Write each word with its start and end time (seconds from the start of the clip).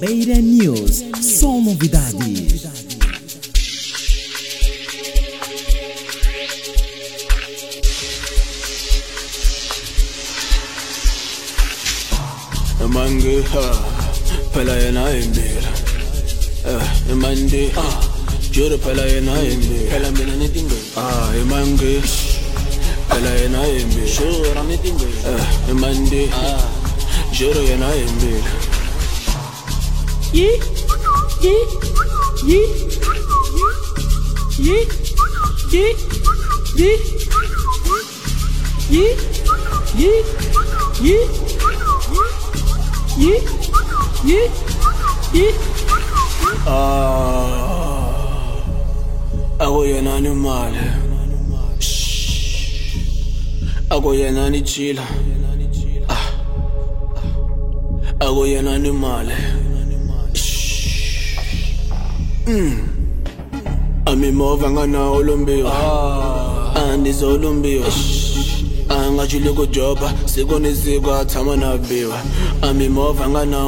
Beira 0.00 0.36
News, 0.36 1.02
som 1.22 1.64
novidades. 1.64 2.66
Mangi 12.86 13.42
ha, 13.52 13.64
pelayana 14.52 15.10
imbir. 15.16 15.64
Eh, 16.64 17.14
mandi 17.14 17.70
ah, 17.76 18.00
jure 18.52 18.76
pelayana 18.78 19.32
imbir. 19.42 19.88
Pelamina 19.90 20.36
ne 20.36 20.48
dingo? 20.48 20.76
Ah, 20.96 21.32
mangi, 21.48 22.00
pelayana 23.08 23.64
imbir. 23.80 24.06
Jure 24.06 24.62
ne 24.68 24.76
dingo? 24.76 25.08
Eh, 25.24 25.72
mandi 25.72 26.28
ah, 26.32 26.60
jure 27.32 27.64
yana 27.64 27.88
imbir. 27.96 28.75
Yi, 30.32 30.48
yi, 31.42 31.54
yi, 32.46 32.60
yi, 34.58 34.76
yi, 35.72 35.84
yi, 36.76 36.90
yi, 41.02 41.16
yi, 43.16 43.32
yi, 44.24 44.40
yi. 45.34 45.46
ah. 46.66 47.66
Akuyena 49.58 50.20
ni 50.20 50.30
mali 50.34 50.78
akuyena 58.20 59.55
Mm. 62.46 62.78
amimovha 64.06 64.70
nga 64.70 64.86
na 64.86 65.10
olombiwa 65.10 65.72
ah. 65.74 66.92
andizolombiwa 66.92 67.86
angajile 68.88 69.50
ku 69.52 69.66
joba 69.66 70.14
siku 70.30 70.58
ni 70.58 70.70
siku 70.74 71.10
a 71.10 71.24
tshama 71.24 71.56
na 71.56 71.74
biwa 71.76 72.14
amimovha 72.62 73.28
nga 73.28 73.42
na 73.44 73.58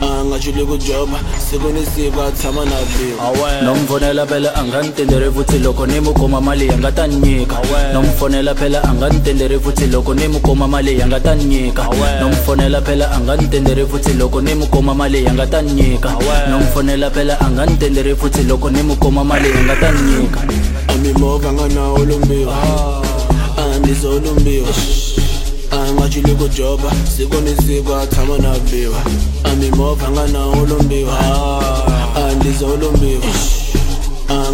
a 0.00 0.24
nga 0.24 0.38
chuli 0.38 0.64
ku 0.66 0.76
joba 0.76 1.18
siku 1.38 1.68
ni 1.72 1.84
siku 1.86 2.20
a 2.20 2.30
tshama 2.32 2.64
na 2.64 2.76
biwa 2.92 3.62
no 3.62 3.74
mu 3.74 3.86
fonela 3.86 4.26
phela 4.26 4.50
a 4.54 4.62
nga 4.64 4.82
ni 4.82 4.90
tenderi 4.90 5.30
futhi 5.32 5.58
loko 5.58 5.86
ni 5.86 6.00
mu 6.00 6.12
kuma 6.12 6.40
mali 6.40 6.66
ya 6.68 6.76
nga 6.78 6.92
ta 6.92 7.06
ni 7.06 7.16
nyika 7.16 7.56
no 7.92 8.02
mu 8.02 8.12
fonela 8.18 8.54
phela 8.54 8.82
a 8.82 8.92
nga 8.94 9.08
ni 9.08 9.20
tenderi 9.20 9.58
futhi 9.60 9.86
loko 9.86 10.14
ni 10.14 10.28
mu 10.28 10.40
kuma 10.40 10.66
mali 10.68 10.98
ya 10.98 11.06
nga 11.06 11.20
ta 11.20 11.34
ni 11.34 11.44
nyika 11.44 11.84
no 12.20 12.28
mu 12.28 12.36
fonela 12.46 12.80
phela 12.80 13.06
a 13.10 13.18
nga 13.20 13.36
ni 13.36 13.46
tenderi 13.48 13.84
futhi 13.86 14.12
loko 14.14 14.40
ni 14.40 14.54
mu 14.54 14.66
kuma 14.66 14.94
mali 14.94 15.24
ya 15.24 15.32
nga 15.32 15.46
ta 15.46 15.62
ni 15.62 15.72
nyika 15.72 16.10
no 16.50 16.58
mu 16.58 16.66
fonela 16.74 17.10
phela 17.10 17.34
a 17.40 17.50
nga 17.50 17.66
ni 17.66 17.76
tenderi 17.76 18.14
futhi 18.16 18.42
loko 18.44 18.70
ni 18.70 18.82
mu 18.82 18.96
kuma 18.96 19.24
mali 19.24 19.50
ya 19.50 19.62
nga 19.64 19.76
ta 19.76 19.90
ni 19.92 20.00
nyika 20.10 20.40
a 20.88 20.94
mimovha 21.02 21.52
nga 21.52 21.66
na 21.68 21.82
olumbiwa 21.92 22.54
a 23.56 23.78
ni 23.84 23.92
zo 23.94 24.18
lumbiwa 24.20 24.72
ngachili 25.92 26.34
kujoba 26.34 26.92
sikonisiko 27.16 27.96
athama 27.96 28.38
nabiwa 28.38 29.02
amimovha 29.44 30.10
nganawo 30.10 30.62
olumbiwa 30.62 31.18
andizolumbiwa 32.28 33.22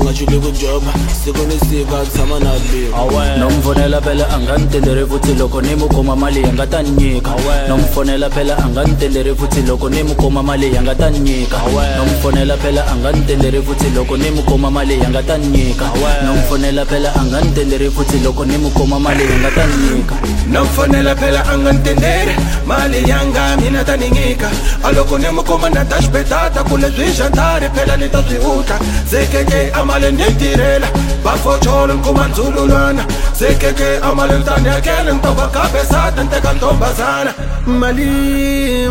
angajuluki 0.00 0.46
kujoba 0.46 0.92
sikunisika 1.24 1.96
tshama 2.12 2.40
na 2.40 2.52
biku 2.70 3.38
nomfonela 3.38 4.00
phela 4.00 4.28
a 4.30 4.38
nga 4.40 4.58
ni 4.58 4.66
tenderi 4.66 5.06
futhi 5.06 5.34
loko 5.34 5.60
ni 5.62 5.74
mu 5.74 5.88
kuma 5.88 6.16
mali 6.16 6.42
ya 6.42 6.52
nga 6.52 6.66
ta 6.66 6.82
ni 6.82 6.90
nyika 6.90 7.30
nomfonela 7.68 8.30
phela 8.30 8.56
a 8.58 8.68
nga 8.68 8.84
ni 8.84 8.94
tenderi 8.94 9.34
futhi 9.34 9.62
loko 9.62 9.88
ni 9.88 10.02
mu 10.02 10.14
kuma 10.14 10.42
mali 10.42 10.74
ya 10.74 10.82
nga 10.82 10.94
ta 10.94 11.10
ni 11.10 11.18
nyika 11.18 11.58
nomfonela 11.96 12.56
phela 12.56 12.82
a 12.86 12.94
nga 12.96 13.12
ni 13.12 13.20
tenderi 13.26 13.62
futhi 13.62 13.90
loko 13.94 14.16
ni 14.16 14.30
mu 14.30 14.42
kuma 14.42 14.70
mali 14.70 15.00
ya 15.00 15.08
nga 15.08 15.22
ta 15.22 15.36
ni 15.38 15.46
nyika 15.46 15.86
nomfonela 16.24 16.84
phela 16.86 17.10
a 17.14 17.24
nga 17.24 17.40
ni 17.40 17.50
tenderi 17.50 17.90
futhi 17.90 18.18
loko 18.24 18.44
ni 18.44 18.56
mu 18.58 18.70
kuma 18.70 18.98
mali 18.98 19.24
ya 19.24 19.36
nga 19.38 19.50
ta 19.50 19.66
ni 19.66 19.76
nyika 19.84 20.14
nomfonela 20.52 21.16
phela 21.16 21.40
a 21.52 21.58
nga 21.58 21.72
ni 21.72 21.78
tenderi 21.78 22.34
mali 22.66 23.08
yanga 23.08 23.56
mina 23.56 23.84
ta 23.84 23.96
ni 23.96 24.10
nyika 24.10 24.50
a 24.82 24.92
loko 24.92 25.18
ni 25.18 25.28
mu 25.30 25.42
kuma 25.42 25.68
na 25.70 25.84
ta 25.84 25.96
xipetata 26.02 26.62
ku 26.64 26.76
leswi 26.76 27.12
xantari 27.16 27.68
phela 27.74 27.96
ni 27.96 28.08
ta 28.08 28.22
swi 28.26 28.38
utla 28.38 28.76
zekeke 29.10 29.70
a 29.72 29.84
amalin 29.86 30.18
yektirela 30.18 30.88
bafotshola 31.24 31.94
nkumanzululwana 31.94 33.02
sikeke 33.38 33.88
amalin 34.08 34.42
tandekele 34.46 35.14
ngitoba 35.14 35.46
kabesada 35.54 36.24
nteka 36.24 36.52
ntombazana 36.52 37.32
mali 37.80 38.10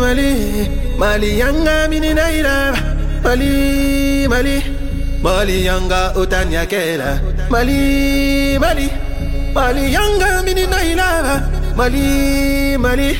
mali 0.02 0.30
mali 0.98 1.38
yanga 1.40 1.88
mini 1.90 2.14
nailava 2.14 2.80
mali 3.24 3.52
mali 4.28 4.56
mali 5.22 5.66
yanga 5.66 6.00
utanyakela. 6.22 7.20
Mali 7.50 8.58
mali 8.58 8.88
mali 9.54 9.92
yanga 9.92 10.42
mini 10.46 10.64
nailava 10.66 11.34
mali 11.76 12.78
mali 12.78 13.18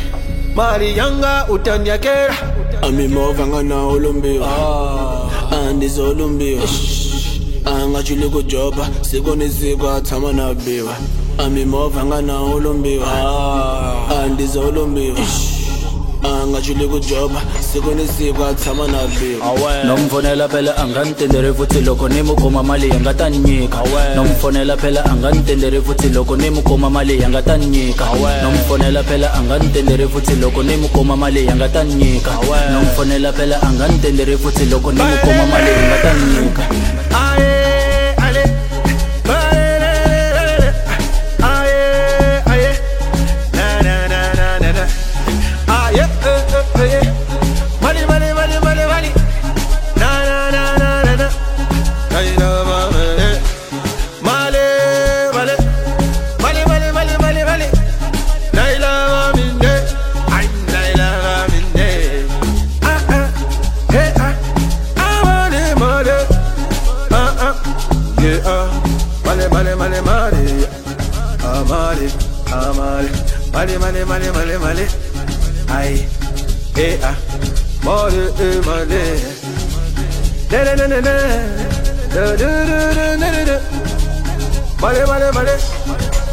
mali 0.54 0.88
yanga 0.98 1.46
utanyakela. 1.54 2.36
Amimova 2.82 3.46
nganawo 3.46 3.98
lumbiwa 3.98 4.48
andizolumbiwa 5.50 6.64
ah 6.64 6.95
angachileko 7.66 8.42
joba 8.42 8.88
sikonisikwa 9.00 10.00
tshama 10.00 10.32
na 10.32 10.54
biwa 10.54 10.96
a 11.38 11.48
mimovha 11.48 12.04
nga 12.04 12.22
na 12.22 12.32
holombiwa 12.32 13.06
a 13.06 14.22
ah, 14.22 14.26
ndizolombiwa 14.26 15.18
angajuleki 16.26 16.94
ujoba 16.94 17.42
siku 17.72 17.90
nisiku 17.90 18.42
na 18.92 19.06
biwa 19.06 19.84
nomfonela 19.84 20.48
phela 20.48 20.76
angantenderi 20.76 21.54
futhi 21.54 21.80
loko 21.80 22.08
ni 22.08 22.22
mukuma 22.22 22.62
mali 22.62 22.88
ya 22.88 23.14
ta 23.14 23.30
nyika 23.30 23.82
nomfonela 24.16 24.76
phela 24.76 25.04
angantenderi 25.04 25.80
futhi 25.80 26.08
loko 26.08 26.36
ni 26.36 26.50
mukuma 26.50 26.90
mali 26.90 27.20
ya 27.20 27.42
ta 27.42 27.58
nyika 27.58 28.04
nomfonela 28.42 29.02
phela 29.02 29.34
angantenderi 29.34 30.08
futhi 30.08 30.34
loko 30.36 30.62
ni 30.62 30.76
mukuma 30.76 31.16
mali 31.16 31.46
ya 31.46 31.68
ta 31.68 31.84
nyika 31.84 32.30
nomfonela 32.72 33.32
phela 33.32 33.62
angantenderi 33.62 34.36
futhi 34.36 34.64
loko 34.64 34.92
ni 34.92 35.02
mukuma 35.02 35.46
mali 35.46 35.70
ya 35.70 36.02
ta 36.02 36.12
ni 36.14 36.26
nyika 36.32 37.65
Male, 69.66 69.74
male, 69.78 70.00
male, 70.02 70.30
male. 71.66 72.08
Ah, 72.52 72.72
male, 72.72 73.08
male. 73.52 73.78
Male, 73.78 74.04
male, 74.06 74.30
male, 74.32 74.58
male. 74.60 74.86
Ay, 75.68 76.06
eh, 76.76 77.00
ah. 77.02 77.16
Male, 77.82 78.30
eh, 78.38 78.60
male. 78.64 79.02
Da, 80.48 80.62
da, 80.62 80.76
da. 80.76 80.86
Da, 80.86 81.02
da, 82.14 82.46
da, 82.46 82.92
da, 82.94 83.16
da, 83.16 83.30
da, 83.32 83.44
da. 83.44 83.60
Male, 84.80 85.04
male, 85.06 85.32
male. 85.34 85.54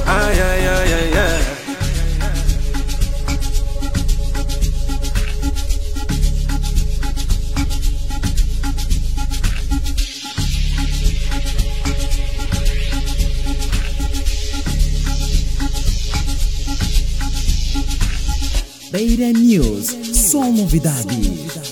Ay, 0.06 0.39
ay, 0.39 0.68
ay, 0.68 0.94
ay, 0.94 1.18
ay. 1.18 1.62
Beira 18.94 19.31
News, 19.31 19.88
só 20.16 20.44
novidades. 20.51 21.62